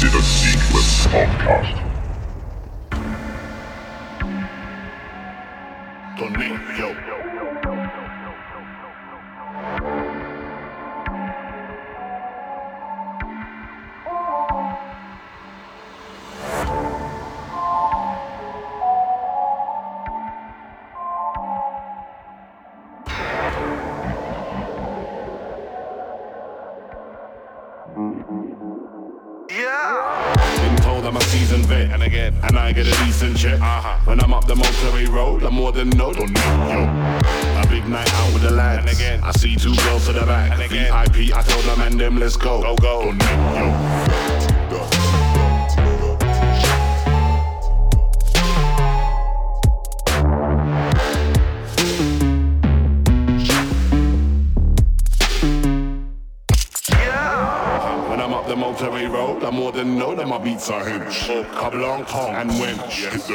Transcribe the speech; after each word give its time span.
Consider 0.00 0.22
Sequence 0.22 1.06
Podcast. 1.08 1.89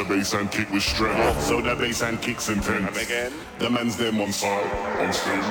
Bass 0.04 0.34
and 0.34 0.50
kick 0.50 0.70
with 0.70 0.82
strength. 0.82 1.40
So 1.42 1.60
the 1.60 1.74
bass 1.74 2.02
and 2.02 2.20
kicks 2.20 2.48
intense. 2.48 3.00
again. 3.00 3.32
The 3.58 3.70
man's 3.70 3.96
them 3.96 4.20
on 4.20 4.32
side, 4.32 4.66
on 5.00 5.12
stage, 5.12 5.44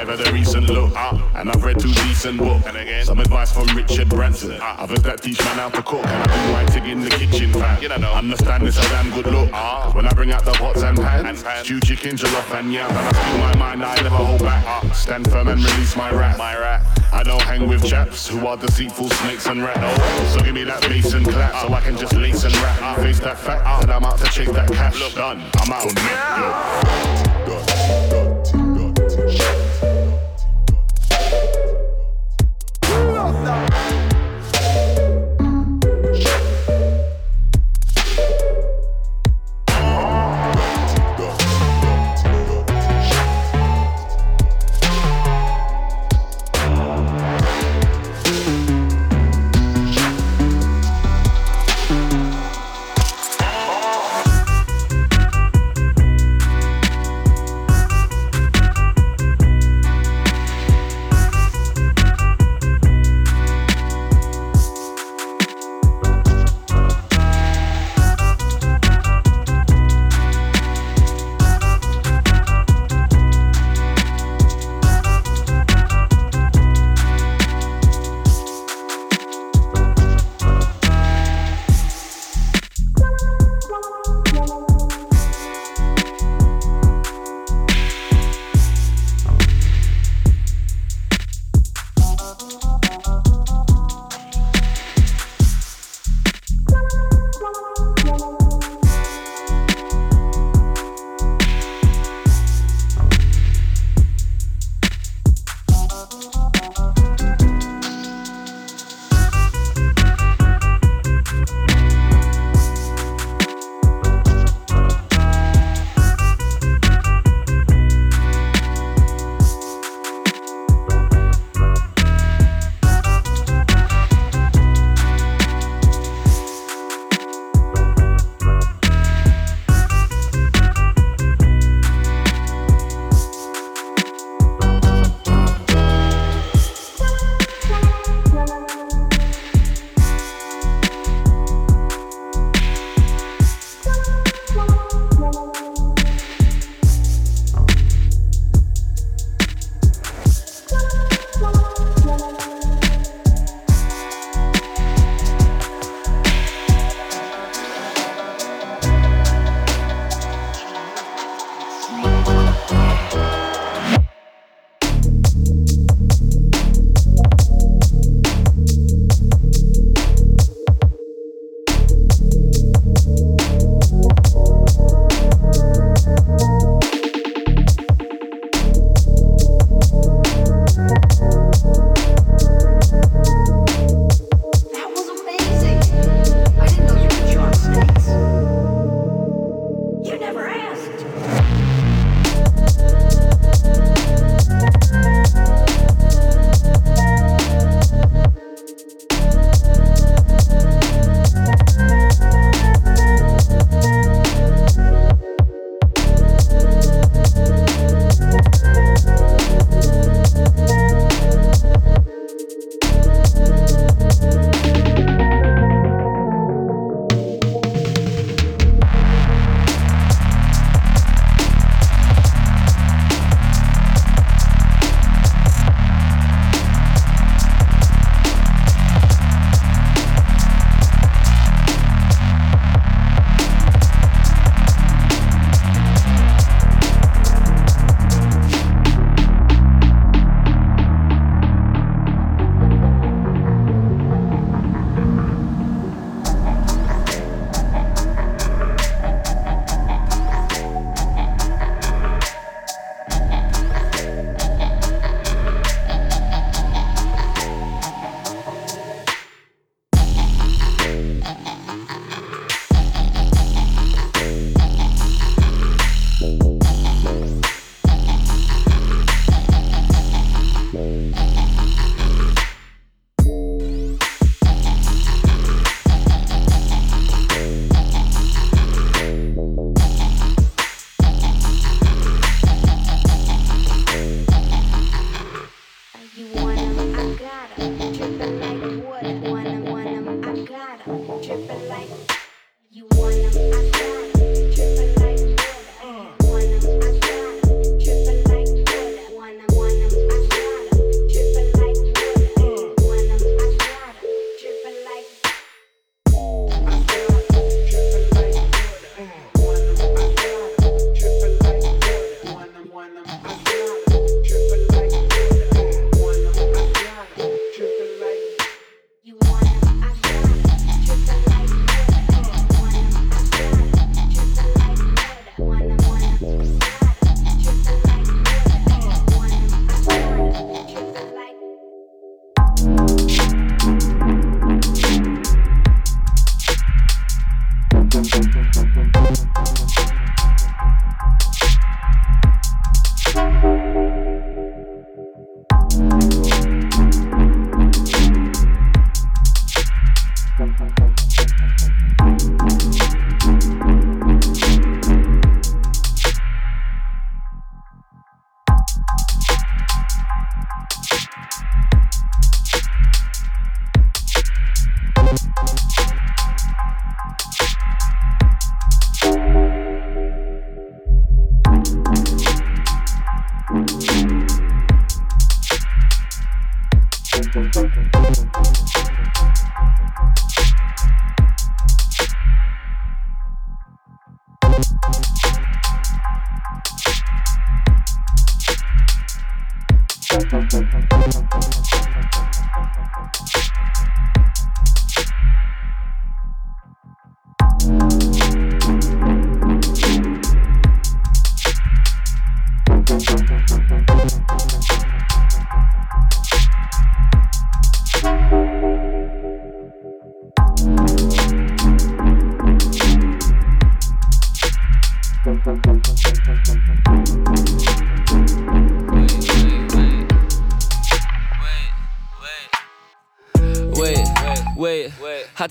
I've 0.00 0.08
had 0.08 0.26
a 0.26 0.32
recent 0.32 0.70
look, 0.70 0.92
uh, 0.96 1.18
and 1.34 1.50
I've 1.50 1.62
read 1.62 1.78
two 1.78 1.92
decent 1.92 2.38
books. 2.38 2.64
And 2.66 2.76
again, 2.76 3.04
some 3.04 3.18
advice 3.18 3.52
from 3.52 3.66
Richard 3.76 4.08
Branson. 4.08 4.52
Uh, 4.52 4.76
I've 4.78 4.88
heard 4.88 5.00
that 5.00 5.22
teach 5.22 5.38
man 5.40 5.58
how 5.58 5.68
to 5.68 5.82
cook, 5.82 6.06
and 6.06 6.30
I 6.30 6.46
do 6.46 6.52
my 6.52 6.66
thing 6.66 6.86
in 6.90 7.00
the 7.02 7.10
kitchen, 7.10 7.52
fam. 7.52 7.82
You 7.82 7.88
know, 7.90 8.12
understand 8.12 8.66
this 8.66 8.78
a 8.78 8.88
damn 8.88 9.10
good 9.10 9.26
look. 9.26 9.50
Uh, 9.52 9.92
when 9.92 10.06
I 10.06 10.12
bring 10.14 10.32
out 10.32 10.44
the 10.44 10.52
pots 10.52 10.82
and 10.82 10.96
pans, 10.96 11.28
and 11.28 11.44
pans. 11.44 11.66
stew 11.66 11.80
chicken, 11.80 12.16
jollof 12.16 12.58
and 12.58 12.72
yam, 12.72 12.88
and 12.88 12.98
I 12.98 13.12
speak 13.12 13.40
my 13.40 13.56
mind, 13.56 13.84
I 13.84 13.96
never 13.96 14.08
hold 14.08 14.40
back. 14.40 14.64
Uh, 14.66 14.90
stand 14.92 15.30
firm 15.30 15.48
and 15.48 15.62
release 15.62 15.96
my 15.96 16.10
rap. 16.10 16.38
My 16.38 16.58
rap. 16.58 16.99
I 17.12 17.22
don't 17.22 17.42
hang 17.42 17.68
with 17.68 17.84
chaps 17.84 18.28
who 18.28 18.46
are 18.46 18.56
deceitful 18.56 19.10
snakes 19.10 19.46
and 19.46 19.62
rats. 19.62 19.80
Oh, 19.82 20.36
so 20.36 20.44
give 20.44 20.54
me 20.54 20.64
that 20.64 20.80
bass 20.82 21.12
and 21.12 21.26
clap 21.26 21.52
so 21.62 21.72
I 21.72 21.80
can 21.80 21.96
just 21.96 22.14
lace 22.14 22.44
and 22.44 22.56
rap. 22.56 22.82
I 22.82 23.02
face 23.02 23.20
that 23.20 23.38
fact 23.38 23.64
that 23.86 23.90
I'm 23.90 24.04
out 24.04 24.18
to 24.18 24.26
chase 24.26 24.50
that 24.52 24.70
cash. 24.70 24.98
Look, 24.98 25.14
done. 25.14 25.42
I'm 25.58 25.72
out. 25.72 27.29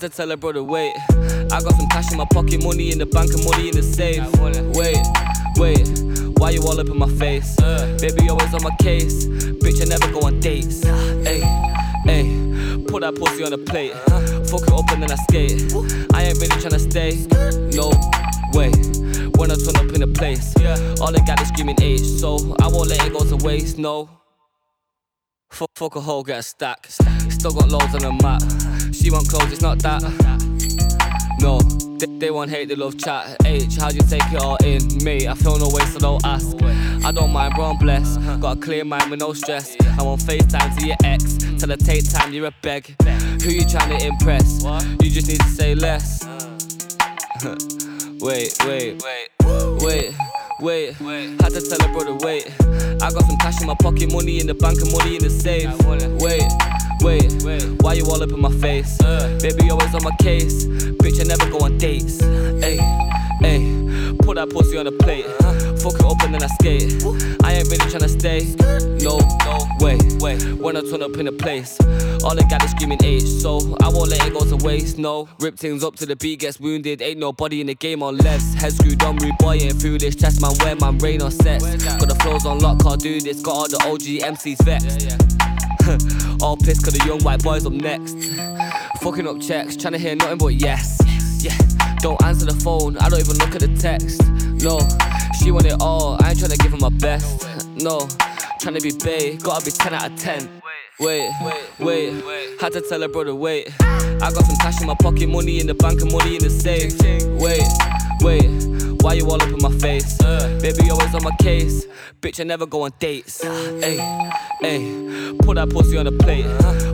Had 0.00 0.12
to 0.12 0.16
tell 0.16 0.30
her 0.30 0.36
brother, 0.38 0.62
wait. 0.62 0.94
I 1.10 1.60
got 1.60 1.74
some 1.74 1.86
cash 1.88 2.10
in 2.10 2.16
my 2.16 2.24
pocket, 2.32 2.64
money 2.64 2.90
in 2.90 2.96
the 2.96 3.04
bank, 3.04 3.34
and 3.34 3.44
money 3.44 3.68
in 3.68 3.76
the 3.76 3.82
safe. 3.82 4.24
Wait, 4.40 4.96
wait. 5.60 6.40
Why 6.40 6.50
you 6.52 6.62
all 6.62 6.80
up 6.80 6.88
in 6.88 6.96
my 6.96 7.08
face? 7.20 7.54
Baby, 8.00 8.30
always 8.30 8.54
on 8.54 8.62
my 8.62 8.74
case. 8.80 9.26
Bitch, 9.26 9.82
I 9.82 9.84
never 9.84 10.10
go 10.10 10.20
on 10.26 10.40
dates. 10.40 10.82
Hey, 10.84 11.40
hey. 12.06 12.24
Put 12.88 13.02
that 13.02 13.14
pussy 13.14 13.44
on 13.44 13.50
the 13.50 13.58
plate. 13.58 13.92
Fuck 14.48 14.62
it 14.62 14.72
up 14.72 14.90
and 14.90 15.02
then 15.02 15.12
I 15.12 15.16
skate. 15.16 15.68
I 16.14 16.22
ain't 16.22 16.40
really 16.40 16.56
tryna 16.56 16.80
stay. 16.80 17.26
No 17.76 17.90
way. 18.56 18.72
When 19.36 19.50
I 19.50 19.56
turn 19.56 19.76
up 19.76 19.92
in 19.92 20.00
the 20.00 20.10
place, 20.16 20.54
all 21.02 21.12
they 21.12 21.20
got 21.26 21.42
is 21.42 21.48
screaming 21.48 21.76
age. 21.82 22.06
so 22.06 22.56
I 22.58 22.68
won't 22.68 22.88
let 22.88 23.06
it 23.06 23.12
go 23.12 23.22
to 23.22 23.36
waste. 23.44 23.76
No. 23.76 24.08
Fuck, 25.50 25.68
fuck 25.74 25.96
a 25.96 26.00
hole, 26.00 26.22
get 26.22 26.38
a 26.38 26.42
stack. 26.42 26.86
Still 26.88 27.52
got 27.52 27.68
loads 27.68 27.94
on 27.94 28.00
the 28.00 28.12
map. 28.22 28.79
She 29.00 29.10
want 29.10 29.28
clothes, 29.30 29.50
it's 29.50 29.62
not 29.62 29.78
that. 29.78 30.02
No, 31.40 31.58
they, 32.18 32.30
want 32.30 32.50
hate, 32.50 32.68
they 32.68 32.74
love 32.74 32.98
chat. 32.98 33.34
H, 33.46 33.76
how'd 33.76 33.94
you 33.94 34.02
take 34.02 34.30
it 34.30 34.36
all 34.36 34.56
in? 34.56 35.02
Me, 35.02 35.26
I 35.26 35.32
feel 35.32 35.58
no 35.58 35.70
way, 35.70 35.82
so 35.86 35.98
don't 35.98 36.22
ask. 36.22 36.54
I 37.02 37.10
don't 37.10 37.32
mind, 37.32 37.54
bro, 37.54 37.70
I'm 37.70 37.78
blessed. 37.78 38.20
Got 38.40 38.58
a 38.58 38.60
clear 38.60 38.84
mind 38.84 39.10
with 39.10 39.20
no 39.20 39.32
stress. 39.32 39.74
I 39.98 40.02
want 40.02 40.20
FaceTime 40.20 40.78
to 40.78 40.86
your 40.86 40.96
ex. 41.02 41.38
Tell 41.58 41.70
her 41.70 41.76
take 41.78 42.10
time, 42.10 42.34
you're 42.34 42.48
a 42.48 42.54
beg. 42.60 42.94
Who 43.42 43.50
you 43.50 43.64
trying 43.64 43.98
to 43.98 44.06
impress? 44.06 44.62
You 45.02 45.10
just 45.10 45.28
need 45.28 45.40
to 45.40 45.48
say 45.48 45.74
less. 45.74 46.26
wait, 48.20 48.54
wait, 48.66 49.02
wait, 49.02 49.80
wait. 49.80 50.14
Wait, 50.60 50.92
had 51.40 51.52
to 51.52 51.60
tell 51.62 51.80
her 51.80 51.90
brother, 51.90 52.14
wait. 52.16 52.52
I 53.02 53.10
got 53.10 53.24
some 53.24 53.38
cash 53.38 53.62
in 53.62 53.66
my 53.66 53.74
pocket, 53.80 54.12
money 54.12 54.40
in 54.40 54.46
the 54.46 54.52
bank, 54.52 54.78
and 54.82 54.92
money 54.92 55.16
in 55.16 55.22
the 55.22 55.30
safe. 55.30 55.72
Wait, 56.20 56.44
Wait, 57.02 57.32
why 57.82 57.94
you 57.94 58.04
all 58.04 58.22
up 58.22 58.30
in 58.30 58.40
my 58.40 58.52
face? 58.52 58.98
Baby, 59.40 59.70
always 59.70 59.94
on 59.94 60.04
my 60.04 60.14
case. 60.20 60.66
Bitch, 60.66 61.20
I 61.20 61.24
never 61.24 61.48
go 61.50 61.64
on 61.64 61.78
dates. 61.78 62.20
Hey, 62.20 62.76
hey, 63.40 64.14
put 64.22 64.36
that 64.36 64.50
pussy 64.50 64.76
on 64.76 64.84
the 64.84 64.92
plate. 64.92 65.24
Fuck 65.80 65.94
it 65.94 66.04
up 66.04 66.22
and 66.24 66.36
I 66.36 66.46
skate. 66.46 67.02
I 67.42 67.54
ain't 67.54 67.68
really 67.70 67.88
tryna 67.88 68.10
stay. 68.10 68.44
No, 69.02 69.18
no, 69.46 69.66
wait, 69.80 70.20
wait. 70.20 70.60
When 70.60 70.76
I 70.76 70.82
turn 70.82 71.02
up 71.02 71.16
in 71.16 71.26
a 71.28 71.32
place, 71.32 71.78
all 72.22 72.34
they 72.34 72.42
got 72.50 72.62
is 72.64 72.72
screaming 72.72 73.02
H, 73.02 73.22
so 73.22 73.76
I 73.82 73.88
won't 73.88 74.10
let 74.10 74.26
it 74.26 74.34
go 74.34 74.44
to 74.44 74.56
waste. 74.62 74.98
No, 74.98 75.26
rip 75.38 75.56
things 75.56 75.82
up 75.82 75.96
to 75.96 76.06
the 76.06 76.16
beat 76.16 76.40
gets 76.40 76.60
wounded. 76.60 77.00
Ain't 77.00 77.18
nobody 77.18 77.62
in 77.62 77.68
the 77.68 77.74
game 77.74 78.02
on 78.02 78.18
less. 78.18 78.52
Head 78.54 78.74
screwed 78.74 79.02
on, 79.04 79.16
rude 79.16 79.38
boy, 79.38 79.54
ain't 79.54 79.80
foolish. 79.80 80.16
Chest 80.16 80.42
man, 80.42 80.52
where 80.58 80.76
man, 80.76 80.98
rain 80.98 81.22
on 81.22 81.30
sets. 81.30 81.64
Got 81.82 82.08
the 82.08 82.14
flows 82.16 82.44
on 82.44 82.58
lock, 82.58 82.82
can't 82.82 83.00
do 83.00 83.20
this. 83.22 83.40
Got 83.40 83.56
all 83.56 83.68
the 83.68 83.78
OG 83.88 84.36
MCs 84.36 84.62
vexed. 84.64 85.59
All 86.40 86.56
pissed 86.56 86.84
cause 86.84 86.94
the 86.94 87.04
young 87.04 87.20
white 87.22 87.42
boys 87.42 87.66
up 87.66 87.72
next. 87.72 88.14
Fucking 89.02 89.26
up 89.26 89.40
checks, 89.40 89.76
trying 89.76 89.92
to 89.92 89.98
hear 89.98 90.14
nothing 90.14 90.38
but 90.38 90.54
yes. 90.54 91.00
Yeah, 91.42 91.56
don't 91.98 92.22
answer 92.22 92.46
the 92.46 92.54
phone, 92.54 92.96
I 92.98 93.08
don't 93.08 93.20
even 93.20 93.36
look 93.38 93.54
at 93.54 93.60
the 93.60 93.74
text. 93.76 94.22
No, 94.62 94.78
she 95.38 95.50
want 95.50 95.66
it 95.66 95.76
all, 95.80 96.22
I 96.22 96.30
ain't 96.30 96.38
trying 96.38 96.52
to 96.52 96.58
give 96.58 96.72
her 96.72 96.78
my 96.78 96.90
best. 96.90 97.48
No, 97.76 98.08
trying 98.60 98.74
to 98.74 98.80
be 98.80 98.92
bae, 98.92 99.36
gotta 99.42 99.64
be 99.64 99.70
10 99.70 99.94
out 99.94 100.10
of 100.10 100.16
10. 100.18 100.62
Wait, 101.00 101.30
wait, 101.78 102.60
had 102.60 102.72
to 102.74 102.82
tell 102.82 103.00
her 103.00 103.08
brother, 103.08 103.34
wait. 103.34 103.72
I 103.80 104.18
got 104.18 104.44
some 104.44 104.56
cash 104.56 104.80
in 104.82 104.86
my 104.86 104.94
pocket, 104.94 105.28
money 105.28 105.60
in 105.60 105.66
the 105.66 105.74
bank, 105.74 106.02
and 106.02 106.12
money 106.12 106.36
in 106.36 106.42
the 106.42 106.50
safe. 106.50 106.92
Wait, 107.40 107.66
wait, 108.20 109.02
why 109.02 109.14
you 109.14 109.24
all 109.24 109.42
up 109.42 109.48
in 109.48 109.62
my 109.62 109.72
face? 109.78 110.18
Baby, 110.60 110.90
always 110.90 111.14
on 111.14 111.24
my 111.24 111.34
case. 111.40 111.86
Bitch, 112.20 112.38
I 112.38 112.44
never 112.44 112.66
go 112.66 112.82
on 112.82 112.92
dates. 112.98 113.42
Hey, 113.42 113.96
hey, 114.60 115.34
put 115.40 115.56
that 115.56 115.70
pussy 115.70 115.96
on 115.98 116.06
the 116.06 116.12
plate. 116.12 116.46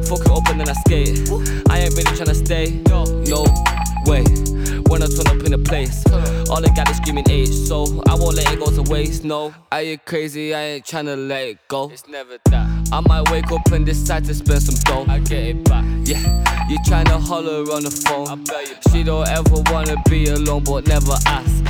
Fuck 0.07 0.21
it 0.21 0.31
up 0.31 0.49
and 0.49 0.63
I 0.63 0.73
skate. 0.73 1.29
I 1.71 1.81
ain't 1.81 1.95
really 1.95 2.17
tryna 2.17 2.35
stay. 2.35 2.83
No 3.29 3.45
way. 4.07 4.25
When 4.89 5.03
I 5.03 5.07
turn 5.07 5.27
up 5.27 5.45
in 5.45 5.53
a 5.53 5.59
place, 5.59 6.05
all 6.49 6.61
they 6.61 6.69
got 6.69 6.89
is 6.89 6.99
screaming 6.99 7.29
H, 7.29 7.49
so 7.49 8.03
I 8.09 8.15
won't 8.15 8.37
let 8.37 8.53
it 8.53 8.61
go 8.61 8.71
to 8.71 8.83
waste. 8.91 9.25
No, 9.25 9.53
I 9.73 9.81
ain't 9.81 10.05
crazy, 10.05 10.55
I 10.55 10.61
ain't 10.61 10.85
tryna 10.85 11.29
let 11.29 11.49
it 11.49 11.59
go. 11.67 11.91
It's 11.91 12.07
never 12.07 12.39
that. 12.51 12.89
I 12.93 13.01
might 13.01 13.29
wake 13.31 13.51
up 13.51 13.67
and 13.73 13.85
decide 13.85 14.25
to 14.27 14.35
spend 14.35 14.63
some 14.63 14.77
dough. 14.85 15.13
I 15.13 15.19
get 15.19 15.43
it 15.43 15.65
back. 15.65 15.85
Yeah, 16.05 16.69
you 16.69 16.79
tryna 16.81 17.21
holler 17.21 17.65
on 17.75 17.83
the 17.83 17.91
phone. 17.91 18.29
I 18.29 18.37
bet 18.37 18.69
you. 18.69 18.93
She 18.93 19.03
don't 19.03 19.27
ever 19.27 19.63
wanna 19.73 19.97
be 20.09 20.27
alone, 20.29 20.63
but 20.63 20.87
never 20.87 21.17
ask. 21.27 21.65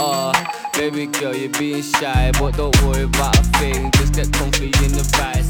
Uh, 0.00 0.32
Baby 0.76 1.06
girl, 1.06 1.34
you're 1.36 1.48
being 1.50 1.82
shy, 1.82 2.32
but 2.38 2.56
don't 2.56 2.76
worry 2.82 3.04
about 3.04 3.38
a 3.38 3.42
thing. 3.58 3.92
Just 3.92 4.14
get 4.14 4.32
comfy 4.32 4.66
in 4.66 4.92
the 4.92 5.04
vice. 5.16 5.48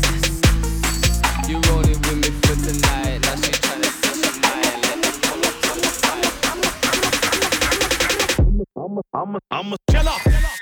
You're 1.48 1.60
rolling 1.72 1.98
with 2.02 2.16
me 2.16 2.30
for 2.42 2.54
tonight. 2.54 3.20
Now 3.22 3.34
she 3.36 3.50
tryna 3.52 3.90
set 4.00 4.16
your 4.20 4.34
mind. 4.42 4.82
To 5.62 5.70
the 5.80 5.88
side. 5.88 6.28
I'm 8.76 8.98
a, 8.98 9.02
I'm 9.14 9.34
a, 9.34 9.38
I'm 9.50 9.72
a 9.72 9.76
killer. 9.90 10.53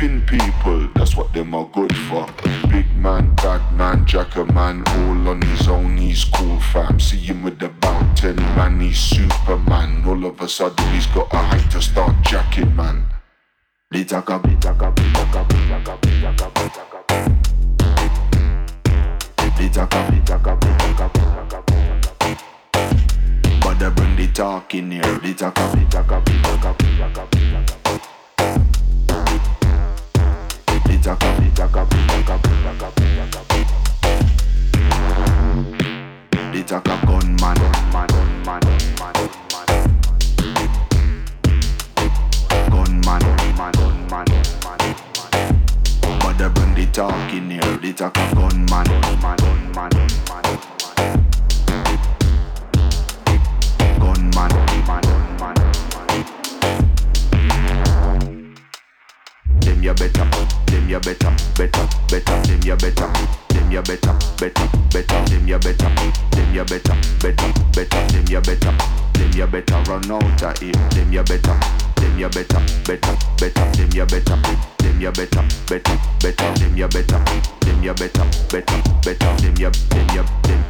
Teeth 0.00 0.10
in 0.10 0.22
people, 0.22 0.88
that's 0.94 1.14
what 1.14 1.32
them 1.34 1.54
are 1.54 1.66
good 1.72 1.94
for. 2.08 2.26
Big 2.70 2.86
man, 2.96 3.34
bad 3.34 3.60
man, 3.76 4.06
jacker 4.06 4.46
man, 4.46 4.82
all 4.86 5.28
on 5.28 5.42
his 5.42 5.68
own, 5.68 5.98
he's 5.98 6.24
cool 6.24 6.58
fam. 6.72 6.98
See 6.98 7.18
him 7.18 7.42
with 7.42 7.62
about 7.62 8.16
10 8.16 8.36
man, 8.36 8.80
he's 8.80 8.98
Superman. 8.98 10.02
All 10.06 10.24
of 10.24 10.40
a 10.40 10.48
sudden 10.48 10.88
he's 10.94 11.06
got 11.08 11.32
a 11.34 11.36
height 11.36 11.70
to 11.72 11.82
start 11.82 12.14
jacking 12.22 12.74
man. 12.74 13.04
Bitaka, 13.92 14.40
bitaka, 14.40 14.94
bitaka, 14.94 15.44
bitaka, 15.48 15.98
bitaka, 16.00 16.50
bitaka. 16.54 17.00
Bitaka, 19.58 20.06
bitaka, 20.08 20.56
bitaka, 20.60 21.08
bitaka, 21.12 21.62
bitaka. 21.66 22.40
But 23.60 23.78
they 23.78 23.90
bring 23.90 24.16
the 24.16 24.28
talk 24.32 24.74
in 24.74 24.92
here. 24.92 25.02
Bitaka, 25.02 25.70
bitaka, 25.74 26.24
bitaka, 26.24 26.74
bitaka, 26.78 27.26
bitaka. 27.28 27.59
Ya 59.82 59.94
better, 59.94 60.28
them 60.80 60.88
ya 60.88 60.98
better, 61.00 61.30
better, 61.56 61.86
better. 62.08 62.40
Them 62.48 62.60
ya 62.64 62.76
better, 62.76 63.08
them 63.48 63.70
ya 63.70 63.82
better, 63.82 64.14
better, 64.38 64.68
better. 64.92 65.24
Them 65.28 65.46
ya 65.46 65.58
better, 65.58 65.90
them 66.30 66.54
ya 66.54 66.64
better, 66.64 66.96
better, 67.20 67.52
better. 67.74 68.06
Them 68.08 68.24
ya 68.26 68.40
better, 68.40 68.72
them 69.12 69.30
ya 69.32 69.46
better 69.46 69.82
run 69.88 70.10
out 70.10 70.42
of 70.42 70.58
here. 70.58 70.72
Them 70.90 71.12
ya 71.12 71.22
better, 71.22 71.56
them 71.96 72.18
ya 72.18 72.28
better, 72.28 72.60
better, 72.86 73.16
better. 73.38 73.64
Them 73.76 73.90
ya 73.92 74.04
better, 74.06 74.36
them 74.78 75.00
ya 75.00 75.10
better, 75.10 75.44
better, 75.68 75.98
better. 76.20 76.54
Them 76.54 76.76
ya 76.76 76.88
better, 76.88 77.20
them 77.60 77.82
ya 77.82 77.92
better, 77.92 78.24
better, 78.48 78.80
better. 79.04 79.36
Them 79.36 79.56
ya, 79.56 79.70
them 79.90 80.08
ya, 80.14 80.22
them. 80.42 80.64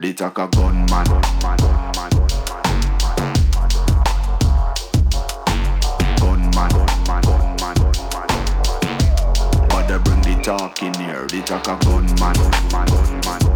They 0.00 0.12
talk 0.14 0.38
a 0.38 0.48
gunman, 0.48 1.04
gunman, 1.04 1.81
the 10.90 11.42
talk 11.46 11.68
a 11.68 11.76
gunman, 11.84 12.06
gunman. 12.16 13.22
Gunman, 13.22 13.51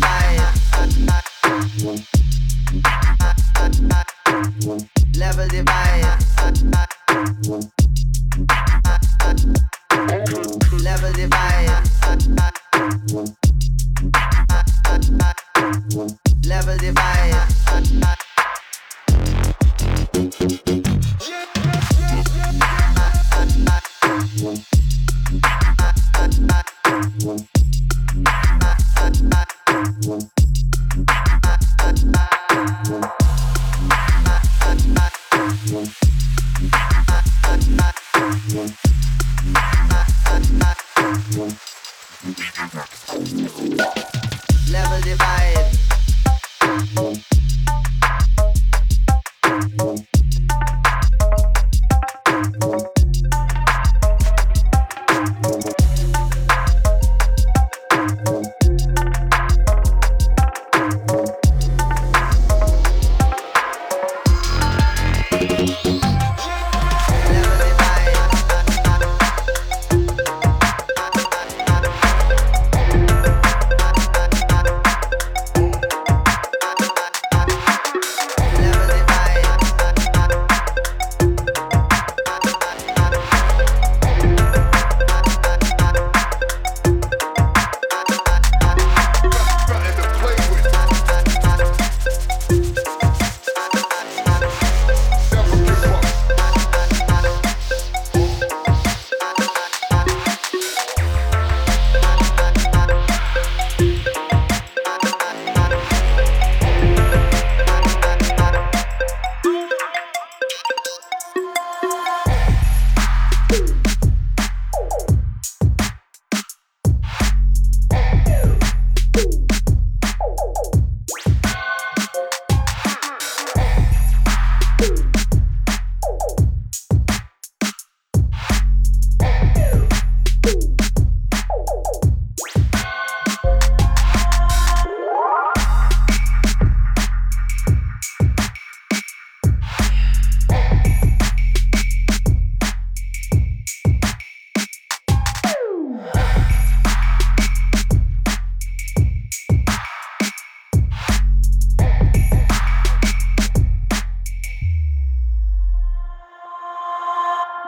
Don't 0.00 0.98
know 1.06 1.23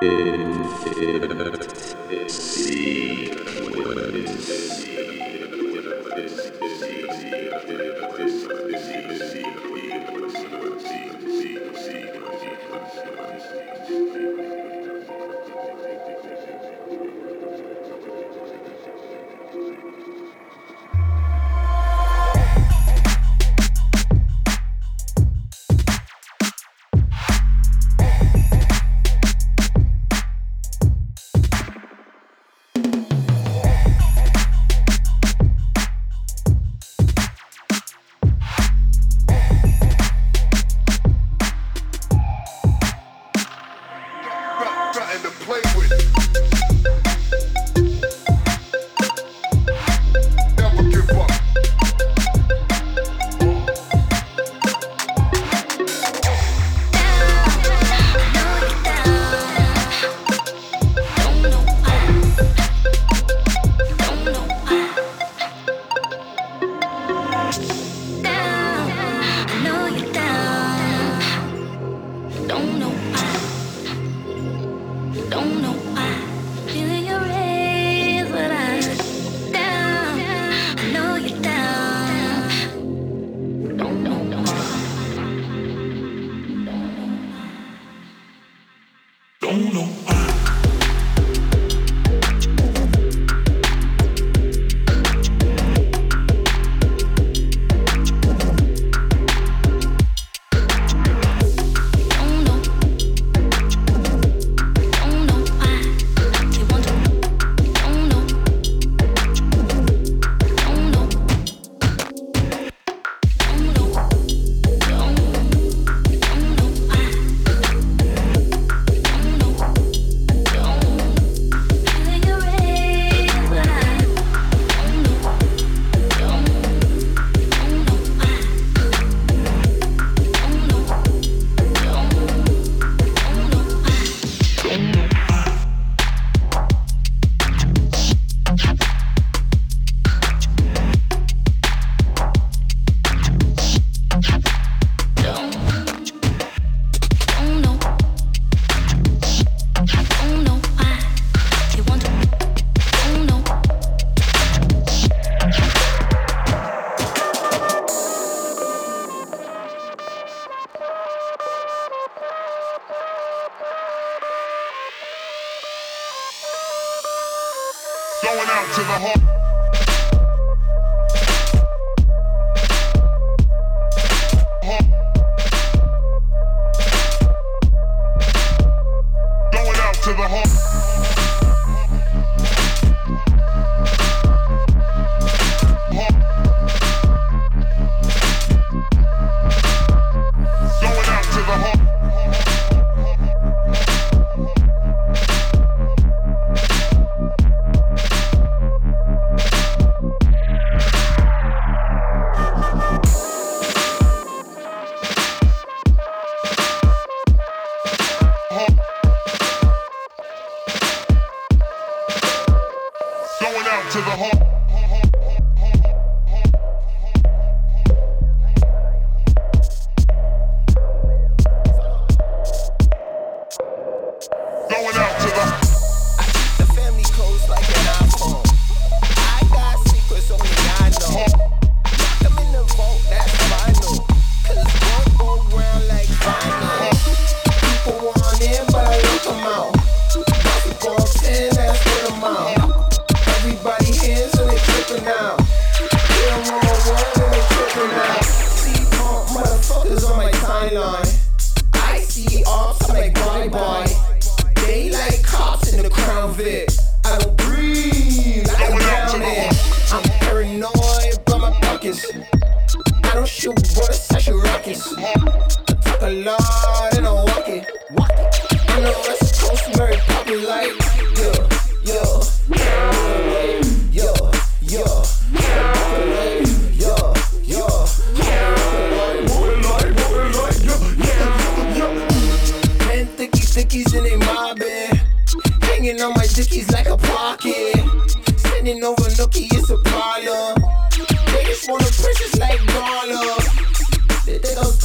eh, 0.06 1.50
eh, 1.50 1.55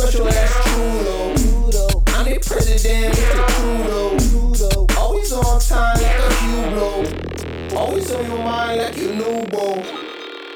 Special 0.02 0.28
ass 0.30 0.52
Trudo. 0.74 2.04
I'm 2.08 2.26
the 2.26 2.40
president, 2.44 3.14
Mr. 3.14 4.18
Trudo. 4.32 4.88
Always 4.98 5.32
on 5.32 5.60
time 5.62 6.02
like 6.02 6.16
a 6.16 6.30
Hublot. 6.42 7.74
Always 7.76 8.12
on 8.12 8.26
your 8.26 8.38
mind 8.40 8.82
like 8.82 8.98
a 8.98 9.14
new. 9.14 9.42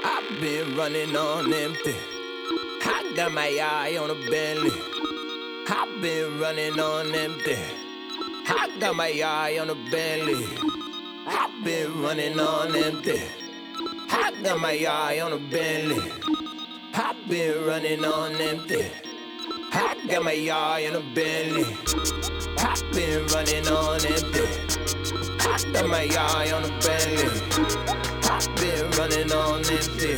I've 0.04 0.42
been 0.42 0.76
running 0.76 1.16
on 1.16 1.54
empty. 1.54 1.96
I 2.86 3.14
got 3.16 3.32
my 3.34 3.60
eye 3.62 3.96
on 4.02 4.10
a 4.10 4.16
Bentley. 4.32 4.72
I've 5.70 6.02
been 6.02 6.40
running 6.40 6.80
on 6.80 7.14
empty. 7.14 7.58
I 8.48 8.76
got 8.80 8.96
my 8.96 9.12
eye 9.24 9.60
on 9.62 9.70
a 9.70 9.76
Bentley. 9.92 10.44
I've 11.28 11.64
been 11.64 12.02
running 12.02 12.40
on 12.40 12.76
empty. 12.76 13.22
I 14.10 14.34
got 14.42 14.60
my 14.60 14.86
eye 14.90 15.20
on 15.22 15.34
a 15.34 15.38
Bentley. 15.38 16.12
I've 16.96 17.30
been 17.30 17.64
running 17.64 18.04
on 18.04 18.42
empty. 18.42 18.86
I 19.78 19.94
got 20.08 20.24
my 20.24 20.32
yard 20.32 20.84
in 20.84 20.96
a 20.96 21.02
Bentley. 21.14 21.66
I 22.58 22.80
been 22.94 23.28
running 23.28 23.68
on 23.68 24.06
empty. 24.06 24.48
I 25.42 25.72
got 25.74 25.90
my 25.90 26.04
yard 26.04 26.54
on 26.54 26.64
a 26.64 26.70
Bentley. 26.80 27.42
I 28.24 28.40
been 28.56 28.90
running 28.92 29.34
on 29.34 29.60
empty. 29.66 30.16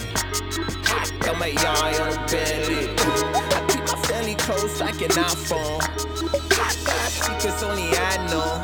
I 0.86 1.10
got 1.22 1.40
my 1.40 1.48
yard 1.48 2.00
on 2.02 2.14
a 2.14 2.28
Bentley. 2.28 2.90
I 3.00 3.66
keep 3.68 3.82
my 3.82 4.00
family 4.06 4.36
close 4.36 4.80
like 4.80 5.02
an 5.02 5.10
iPhone. 5.10 5.82
I 5.82 6.76
got 6.86 7.10
secrets 7.10 7.64
only 7.64 7.90
I 7.98 8.18
know. 8.30 8.62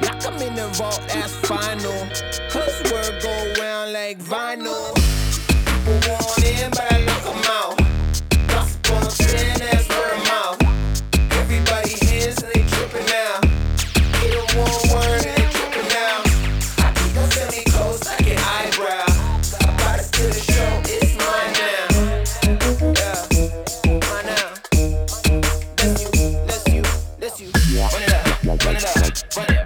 Knock 0.00 0.26
'em 0.26 0.42
in 0.42 0.56
the 0.56 0.66
vault, 0.74 1.02
that's 1.06 1.34
final. 1.46 2.04
Cause 2.50 2.82
word 2.90 3.22
go 3.22 3.62
round 3.62 3.92
like 3.92 4.18
vinyl. 4.18 5.05
Let's 25.86 26.02
you, 26.02 26.30
let's 26.48 26.68
you, 26.68 26.82
let's 27.20 27.40
you. 27.40 27.46
Run 27.78 28.02
it 28.02 28.12
up, 28.12 28.44
run 28.44 28.74
it 28.74 28.84
up, 28.84 29.36
run 29.36 29.50
it 29.50 29.58
up. 29.60 29.65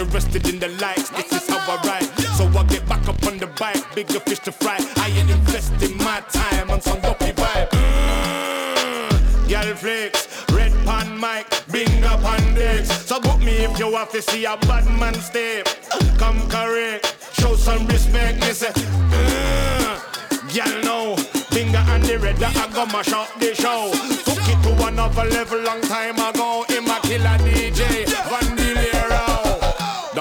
Interested 0.00 0.48
in 0.48 0.58
the 0.58 0.68
likes, 0.80 1.10
this 1.10 1.30
is 1.32 1.48
how 1.48 1.58
I 1.58 1.76
ride. 1.86 2.08
So 2.36 2.46
I 2.58 2.64
get 2.64 2.88
back 2.88 3.06
up 3.06 3.22
on 3.26 3.38
the 3.38 3.46
bike, 3.46 3.94
bigger 3.94 4.20
fish 4.20 4.38
to 4.40 4.52
fry. 4.52 4.78
I 4.96 5.08
ain't 5.08 5.30
investing 5.30 5.96
my 5.98 6.20
time 6.32 6.70
on 6.70 6.80
some 6.80 7.00
dopey 7.00 7.32
vibe. 7.32 7.68
Mm, 7.68 9.48
Girl 9.48 9.74
flicks, 9.76 10.26
red 10.52 10.72
pan 10.86 11.20
mic, 11.20 11.46
bing 11.70 12.04
up 12.04 12.24
on 12.24 12.54
decks. 12.54 12.90
So 13.06 13.20
book 13.20 13.40
me 13.40 13.52
if 13.66 13.78
you 13.78 13.92
have 13.92 14.10
to 14.12 14.22
see 14.22 14.44
a 14.46 14.56
bad 14.68 14.86
man 14.98 15.14
step. 15.14 15.68
Come 16.18 16.48
correct, 16.48 17.14
show 17.38 17.54
some 17.54 17.86
respect, 17.86 18.40
me 18.40 18.52
say. 18.52 18.72
Mm, 18.72 20.00
Girl 20.54 20.82
know, 20.82 21.16
finger 21.52 21.84
and 21.92 22.02
the 22.04 22.18
red 22.18 22.42
I 22.42 22.72
got 22.72 22.90
mash 22.92 23.12
up 23.12 23.28
the 23.38 23.54
show. 23.54 23.92
Took 24.24 24.48
it 24.48 24.62
to 24.64 24.86
another 24.86 25.24
level 25.28 25.60
long 25.60 25.80
time 25.82 26.18
ago. 26.18 26.49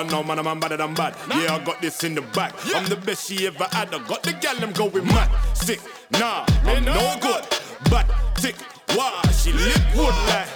Don't 0.10 0.26
man, 0.26 0.40
I'm 0.40 0.60
better 0.60 0.78
than 0.78 0.96
bad. 0.96 1.16
Yeah, 1.30 1.56
I 1.56 1.64
got 1.64 1.82
this 1.82 2.04
in 2.04 2.16
the 2.16 2.22
back. 2.22 2.54
I'm 2.74 2.86
the 2.90 2.96
best 2.96 3.28
she 3.28 3.46
ever 3.46 3.66
had. 3.72 3.94
I 3.94 4.00
got 4.08 4.24
the 4.24 4.34
gal, 4.34 4.56
I'm 4.60 4.72
going 4.72 5.06
mad. 5.06 5.30
Sick, 5.54 5.80
nah, 6.12 6.46
I'm 6.64 6.84
no 6.84 7.16
good. 7.22 7.46
But 7.92 8.10
tick, 8.36 8.56
why 8.96 9.22
she 9.32 9.54
lip 9.54 9.80
wood 9.96 10.16
like. 10.28 10.48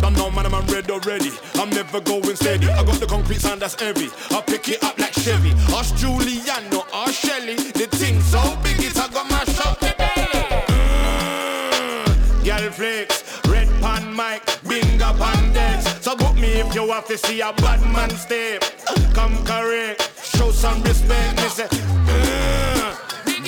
Don't 0.00 0.16
know 0.16 0.30
man, 0.30 0.46
I'm 0.46 0.66
red 0.66 0.90
already. 0.90 1.30
I'm 1.56 1.68
never 1.70 2.00
going 2.00 2.36
steady. 2.36 2.68
I 2.68 2.82
got 2.84 2.98
the 3.00 3.06
concrete 3.06 3.40
sound 3.40 3.60
that's 3.60 3.78
heavy. 3.78 4.08
I 4.30 4.40
pick 4.40 4.68
it 4.68 4.82
up 4.82 4.98
like 4.98 5.12
Chevy. 5.12 5.52
Us 5.76 5.92
Juliano, 5.92 6.86
us 6.94 7.14
Shelly. 7.14 7.56
The 7.56 7.86
thing 7.92 8.18
so 8.22 8.40
big 8.62 8.80
it's 8.80 8.98
I 8.98 9.08
got 9.08 9.30
my 9.30 9.44
shot 9.52 9.78
today. 9.78 10.64
Mm, 12.40 12.72
flex, 12.72 13.46
red 13.46 13.68
pan 13.82 14.16
mic, 14.16 14.42
bing 14.66 15.02
up 15.02 15.20
on 15.20 15.52
decks. 15.52 16.02
So 16.02 16.16
book 16.16 16.31
me 16.42 16.60
if 16.60 16.74
you 16.74 16.88
have 16.88 17.06
to 17.06 17.16
see 17.16 17.40
a 17.40 17.52
bad 17.52 17.80
man 17.92 18.10
step. 18.10 18.62
Come 19.14 19.36
correct, 19.44 20.02
show 20.36 20.50
some 20.50 20.82
respect. 20.82 21.36
Me 21.36 21.48
say, 21.48 21.68
mm, 21.68 22.90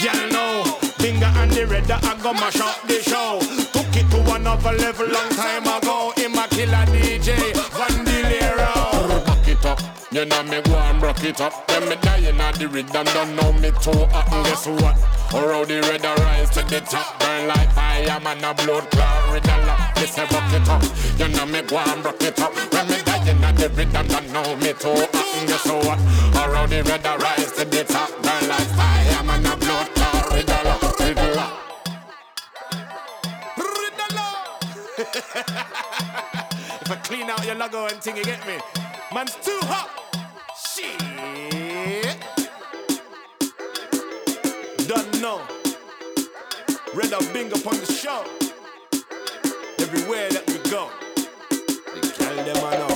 Girl 0.01 0.29
know, 0.31 0.63
finger 1.03 1.31
and 1.41 1.51
the 1.51 1.67
red 1.67 1.91
I 1.91 1.99
got 2.23 2.35
mash 2.35 2.61
up 2.61 2.81
the 2.87 3.03
show. 3.03 3.41
Took 3.75 3.97
it 4.01 4.07
to 4.13 4.35
another 4.35 4.73
level 4.73 5.09
long 5.09 5.31
time 5.31 5.67
ago. 5.67 6.13
In 6.23 6.33
my 6.33 6.47
killer 6.47 6.87
DJ, 6.95 7.35
Vandilero. 7.77 9.27
Back 9.27 9.49
it 9.49 9.67
up. 9.67 9.81
You 10.13 10.25
know 10.25 10.43
me 10.45 10.63
go 10.63 10.77
and 10.77 11.03
rock 11.03 11.25
it 11.25 11.41
up. 11.41 11.69
When 11.69 11.89
me 11.89 11.97
dying 11.97 12.41
at 12.41 12.55
the 12.55 12.69
rhythm, 12.69 13.07
don't 13.07 13.35
know 13.35 13.53
me 13.55 13.71
too 13.83 14.07
hot. 14.15 14.33
And 14.33 14.45
guess 14.47 14.67
what? 14.67 14.97
How 15.33 15.65
the 15.65 15.81
red 15.89 16.05
a 16.05 16.15
rise 16.23 16.51
to 16.51 16.63
the 16.63 16.81
top, 16.81 17.19
burn 17.19 17.49
like 17.49 17.73
fire, 17.73 18.21
man 18.21 18.45
a 18.45 18.55
blood 18.55 18.89
clot, 18.93 19.49
a 19.49 19.67
lot. 19.67 19.84
Me 20.05 20.11
say 20.11 20.25
rock 20.25 20.53
it 20.53 20.69
up. 20.69 20.83
You 21.19 21.29
know 21.29 21.47
me 21.47 21.63
go 21.63 21.79
and 21.79 22.05
rock 22.05 22.21
it 22.21 22.39
up. 22.39 22.53
When 22.75 22.89
me 22.89 23.01
dying 23.07 23.43
at 23.43 23.57
the 23.57 23.71
rhythm, 23.71 24.07
don't 24.07 24.33
know 24.35 24.55
me 24.57 24.75
too 24.75 24.93
hot. 24.93 25.15
And 25.15 25.49
guess 25.49 25.65
what? 25.65 25.99
Or 26.37 26.55
how 26.55 26.67
the 26.67 26.83
red 26.83 27.07
a 27.07 27.17
rise 27.17 27.53
to 27.53 27.65
the 27.65 27.85
top, 27.85 28.11
burn 28.21 28.47
like 28.47 28.69
fire, 28.77 29.23
man 29.25 29.47
a 29.47 29.57
blood 29.57 29.89
clot, 29.95 30.31
red 30.31 30.51
a 30.51 30.63
lot. 30.67 30.83
if 36.83 36.91
I 36.91 36.97
clean 37.03 37.31
out 37.31 37.43
your 37.47 37.55
logo 37.55 37.87
and 37.87 38.03
thing, 38.03 38.19
you 38.19 38.25
get 38.25 38.47
me? 38.47 38.59
Man's 39.15 39.35
too 39.37 39.59
hot. 39.63 39.89
Shit. 40.69 41.01
Don't 44.87 45.23
know. 45.23 45.41
Red 46.93 47.15
up 47.15 47.33
bing 47.33 47.51
up 47.55 47.67
on 47.67 47.81
the 47.81 47.87
show. 47.91 48.44
Everywhere 49.97 50.29
that 50.31 50.45
we 50.49 50.59
go. 50.71 50.91
Tell 52.19 52.45
them 52.45 52.65
I 52.65 52.79
know. 52.79 52.94